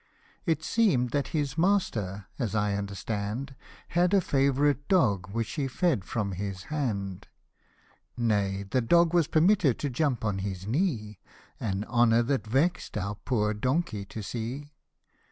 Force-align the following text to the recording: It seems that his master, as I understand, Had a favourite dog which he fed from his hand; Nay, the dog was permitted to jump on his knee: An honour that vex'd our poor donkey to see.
It 0.47 0.63
seems 0.63 1.11
that 1.11 1.27
his 1.27 1.59
master, 1.59 2.25
as 2.39 2.55
I 2.55 2.73
understand, 2.73 3.53
Had 3.89 4.15
a 4.15 4.19
favourite 4.19 4.87
dog 4.87 5.27
which 5.29 5.51
he 5.51 5.67
fed 5.67 6.05
from 6.05 6.31
his 6.31 6.63
hand; 6.73 7.27
Nay, 8.17 8.63
the 8.67 8.81
dog 8.81 9.13
was 9.13 9.27
permitted 9.27 9.77
to 9.77 9.91
jump 9.91 10.25
on 10.25 10.39
his 10.39 10.65
knee: 10.65 11.19
An 11.59 11.83
honour 11.83 12.23
that 12.23 12.47
vex'd 12.47 12.97
our 12.97 13.13
poor 13.13 13.53
donkey 13.53 14.03
to 14.05 14.23
see. 14.23 14.71